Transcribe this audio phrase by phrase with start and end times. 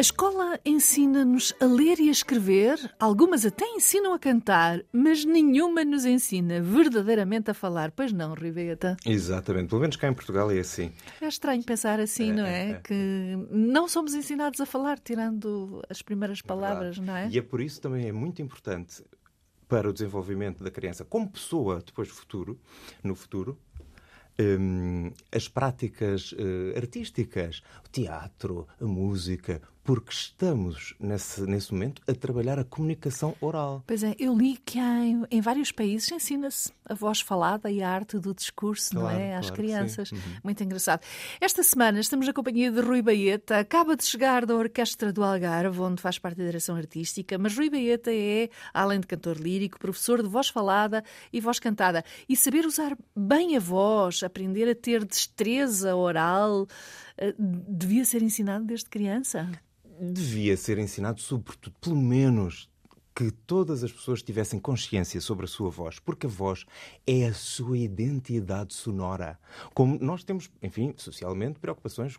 [0.00, 5.84] A escola ensina-nos a ler e a escrever, algumas até ensinam a cantar, mas nenhuma
[5.84, 7.90] nos ensina verdadeiramente a falar.
[7.90, 8.96] Pois não, Ribeeta?
[9.04, 10.90] Exatamente, pelo menos cá em Portugal é assim.
[11.20, 12.70] É estranho pensar assim, É, não é, é?
[12.70, 12.74] é.
[12.82, 17.28] Que não somos ensinados a falar, tirando as primeiras palavras, não é?
[17.28, 19.04] E é por isso também é muito importante
[19.68, 22.58] para o desenvolvimento da criança como pessoa depois futuro,
[23.04, 23.58] no futuro,
[24.40, 32.14] hum, as práticas eh, artísticas, o teatro, a música, porque estamos nesse, nesse momento a
[32.14, 33.82] trabalhar a comunicação oral.
[33.86, 37.88] Pois é, eu li que em, em vários países ensina-se a voz falada e a
[37.88, 39.36] arte do discurso, não Claro, é?
[39.36, 40.12] Às claro crianças.
[40.12, 40.18] Uhum.
[40.42, 41.02] Muito engraçado.
[41.40, 45.80] Esta semana estamos na companhia de Rui Baeta, acaba de chegar da Orquestra do Algarve,
[45.80, 50.22] onde faz parte da direção artística, mas Rui Baeta é, além de cantor lírico, professor
[50.22, 52.04] de voz falada e voz cantada.
[52.28, 56.66] E saber usar bem a voz, aprender a ter destreza oral,
[57.38, 59.50] devia ser ensinado desde criança.
[60.00, 62.70] devia ser ensinado, sobretudo, pelo menos,
[63.14, 66.64] que todas as pessoas tivessem consciência sobre a sua voz, porque a voz
[67.06, 69.38] é a sua identidade sonora.
[69.74, 72.18] Como nós temos, enfim, socialmente, preocupações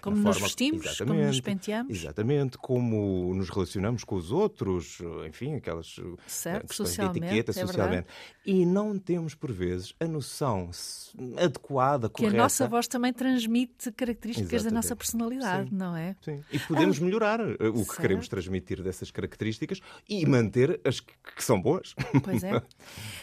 [0.00, 1.96] Como nos forma- vestimos, como Exatamente, nos penteamos.
[1.96, 7.50] Exatamente, como nos relacionamos com os outros, enfim, aquelas eh, Certo, questões socialmente, de etiqueta,
[7.50, 8.06] é socialmente.
[8.46, 10.70] E não temos, por vezes, a noção
[11.36, 12.36] adequada, Que correta.
[12.36, 14.98] a nossa voz também transmite características da nossa Exatamente.
[14.98, 15.76] personalidade, Sim.
[15.76, 16.16] não é?
[16.22, 16.44] Sim.
[16.50, 18.00] E podemos melhorar eh, o que certo.
[18.00, 21.94] queremos transmitir dessas características e manter as que, que são boas.
[22.24, 22.60] Pois é.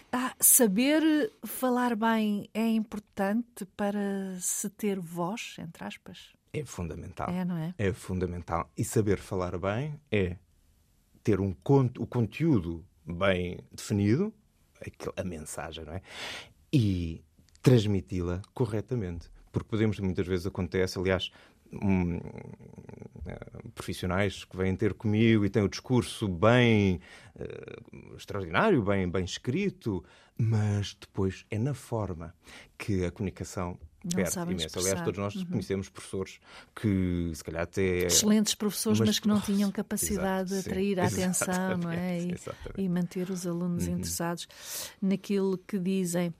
[0.09, 1.03] Ah, saber
[1.43, 6.29] falar bem é importante para se ter voz, entre aspas.
[6.59, 7.29] É fundamental.
[7.29, 7.73] É, não é?
[7.77, 8.69] É fundamental.
[8.77, 10.37] E saber falar bem é
[11.23, 14.33] ter um con- o conteúdo bem definido,
[15.15, 16.01] a mensagem, não é?
[16.71, 17.23] E
[17.61, 19.29] transmiti-la corretamente.
[19.51, 21.31] Porque podemos, muitas vezes acontece, aliás,
[21.73, 22.19] hum,
[23.25, 23.39] eh,
[23.73, 26.99] profissionais que vêm ter comigo e têm o discurso bem
[27.35, 27.75] eh,
[28.15, 30.03] extraordinário, bem, bem escrito,
[30.37, 32.33] mas depois é na forma
[32.77, 34.79] que a comunicação Não perde sabem imenso.
[34.79, 36.39] Aliás, todos nós conhecemos professores
[36.75, 38.05] que se calhar até.
[38.05, 40.69] Excelentes professores, mas, mas- que não tinham capacidade Exato, de sim.
[40.69, 42.19] atrair a atenção, não é?
[42.21, 42.25] E.
[42.31, 42.35] Uhum.
[42.77, 44.47] e manter os alunos interessados
[45.01, 46.33] naquilo que dizem.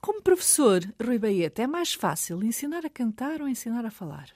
[0.00, 4.28] Como professor, Rui Baeta, é mais fácil ensinar a cantar ou ensinar a falar?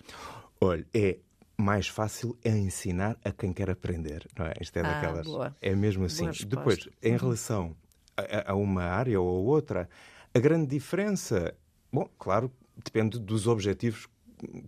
[0.61, 1.19] Olha, é
[1.57, 4.55] mais fácil é ensinar a quem quer aprender, não é?
[4.61, 5.27] Isto é Ah, daquelas.
[5.27, 5.57] boa.
[5.61, 6.21] É mesmo assim.
[6.25, 6.57] Boa resposta.
[6.57, 7.77] Depois, em relação
[8.17, 9.89] a, a uma área ou a outra,
[10.33, 11.55] a grande diferença,
[11.93, 14.07] bom, claro, depende dos objetivos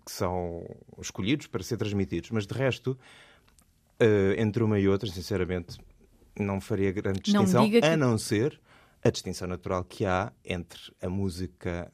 [0.04, 0.64] que são
[1.00, 2.98] escolhidos para ser transmitidos, mas de resto,
[3.98, 5.78] eh, entre uma e outra, sinceramente,
[6.38, 8.60] não faria grande Não distinção, diga que- a não ser
[9.02, 11.90] a distinção natural que há entre a música,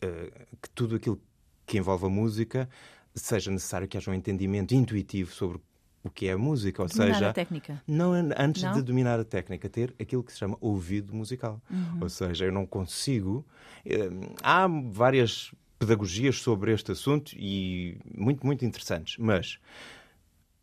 [0.00, 1.20] eh, que tudo aquilo
[1.66, 2.68] que envolve a música,
[3.14, 5.60] seja necessário que haja um entendimento intuitivo sobre
[6.02, 7.82] o que é a música, ou Dominar seja, a técnica.
[7.86, 8.72] não an- antes Não?
[8.72, 11.60] de dominar a técnica, ter aquilo que se chama ouvido musical.
[11.70, 11.98] Uhum.
[12.00, 13.44] Ou seja, eu não consigo.
[13.84, 14.08] eh,
[14.42, 19.58] há várias pedagogias sobre este assunto e muito, muito interessantes, mas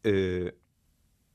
[0.04, 0.54] eh,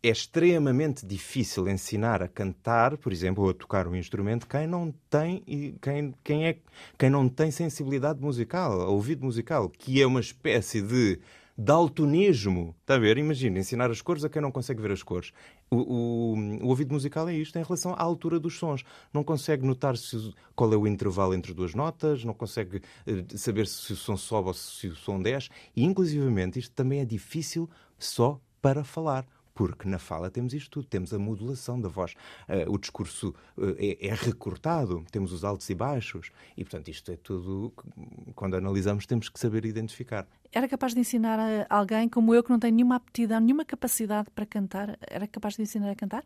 [0.05, 4.93] é extremamente difícil ensinar a cantar, por exemplo, ou a tocar um instrumento quem não
[5.09, 6.59] tem e quem, quem é
[6.99, 11.21] quem não tem sensibilidade musical, ouvido musical, que é uma espécie de
[11.57, 12.75] daltonismo.
[12.81, 13.19] Está a ver?
[13.19, 15.33] Imagina, ensinar as cores a quem não consegue ver as cores.
[15.71, 18.83] O, o- o ouvido musical é isto em relação à altura dos sons.
[19.13, 23.67] Não consegue notar se, qual é o intervalo entre duas notas, não consegue eh, saber
[23.67, 25.49] se o som sobe ou se o som desce.
[25.77, 29.27] E, inclusivamente, isto também é difícil só para falar.
[29.55, 32.15] Porque na fala temos isto tudo, temos a modulação da voz,
[32.49, 37.13] eh, o discurso eh, é, é recortado, temos os altos e baixos, e portanto isto
[37.13, 40.27] é tudo, que, quando analisamos, temos que saber identificar.
[40.51, 44.29] Era capaz de ensinar a alguém como eu que não tenho nenhuma aptidão, nenhuma capacidade
[44.35, 44.99] para cantar?
[45.01, 46.25] Era capaz de ensinar a cantar?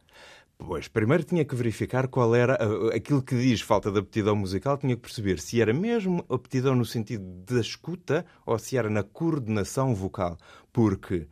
[0.58, 4.78] Pois, primeiro tinha que verificar qual era uh, aquilo que diz falta de aptidão musical,
[4.78, 9.02] tinha que perceber se era mesmo aptidão no sentido da escuta ou se era na
[9.02, 10.38] coordenação vocal.
[10.72, 11.28] Porque eh,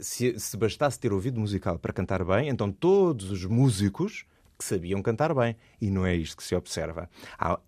[0.00, 4.24] se, se bastasse ter ouvido musical para cantar bem, então todos os músicos
[4.58, 5.56] que sabiam cantar bem.
[5.80, 7.08] E não é isto que se observa.
[7.38, 7.58] Há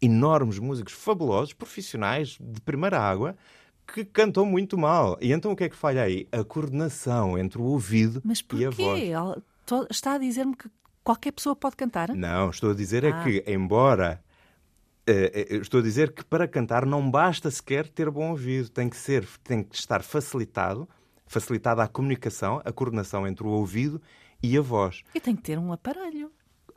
[0.00, 3.36] enormes músicos fabulosos, profissionais de primeira água,
[3.86, 5.16] que cantam muito mal.
[5.20, 6.26] E então o que é que falha aí?
[6.32, 9.02] A coordenação entre o ouvido Mas e a voz.
[9.66, 10.68] to- Está a dizer-me que
[11.04, 12.14] qualquer pessoa pode cantar?
[12.14, 13.08] Não, estou a dizer Ah.
[13.08, 14.22] é que, embora
[15.04, 18.96] Uh, estou a dizer que para cantar não basta sequer ter bom ouvido, tem que
[18.96, 20.88] ser, tem que estar facilitado,
[21.32, 24.00] facilitada a comunicação, a coordenação entre o ouvido
[24.42, 25.02] e a voz.
[25.14, 26.30] E tem que ter um aparelho.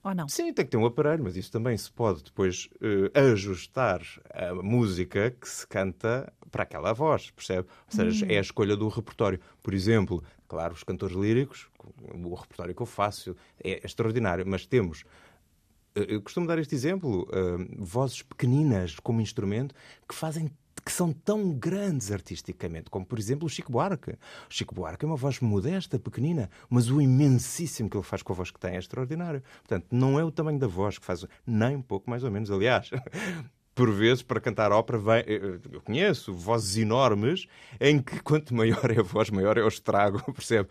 [0.03, 0.29] Ou não?
[0.29, 4.53] Sim, tem que ter um aparelho, mas isso também se pode depois uh, ajustar a
[4.53, 7.67] música que se canta para aquela voz, percebe?
[7.91, 8.29] Ou seja, hum.
[8.29, 9.39] é a escolha do repertório.
[9.63, 11.67] Por exemplo, claro, os cantores líricos,
[12.13, 15.03] o repertório que eu faço é extraordinário, mas temos
[15.95, 19.73] eu costumo dar este exemplo, uh, vozes pequeninas como instrumento
[20.07, 20.51] que fazem
[20.85, 24.11] que são tão grandes artisticamente, como por exemplo o Chico Buarque.
[24.11, 24.17] O
[24.49, 28.35] Chico Buarque é uma voz modesta, pequenina, mas o imensíssimo que ele faz com a
[28.35, 29.41] voz que tem é extraordinário.
[29.67, 32.51] Portanto, não é o tamanho da voz que faz, nem um pouco mais ou menos,
[32.51, 32.91] aliás.
[33.73, 37.45] Por vezes, para cantar ópera, vem, eu conheço vozes enormes
[37.77, 40.69] em que quanto maior é a voz, maior é o estrago, percebe?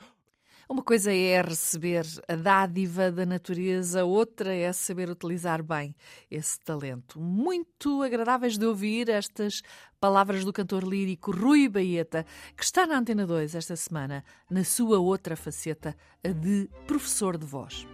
[0.68, 5.94] Uma coisa é receber a dádiva da natureza, outra é saber utilizar bem
[6.30, 7.20] esse talento.
[7.20, 9.60] Muito agradáveis de ouvir estas
[10.00, 12.24] palavras do cantor lírico Rui Baeta,
[12.56, 15.94] que está na Antena 2 esta semana, na sua outra faceta,
[16.24, 17.86] a de professor de voz.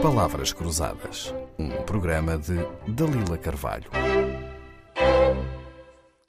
[0.00, 2.56] Palavras Cruzadas, um programa de
[2.88, 3.90] Dalila Carvalho.